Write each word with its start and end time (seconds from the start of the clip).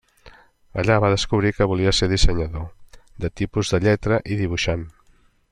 Allà 0.83 0.95
va 1.03 1.11
descobrir 1.15 1.51
que 1.57 1.67
volia 1.73 1.93
ser 1.97 2.09
dissenyador 2.13 2.65
de 3.27 3.33
tipus 3.43 3.75
de 3.75 3.83
lletra 3.87 4.21
i 4.37 4.41
dibuixant. 4.43 4.89